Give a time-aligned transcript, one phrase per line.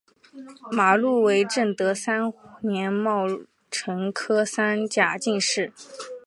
[0.71, 5.71] 马录为正德三年戊辰科三甲进士。